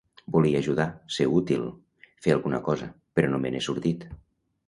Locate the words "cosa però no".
2.69-3.43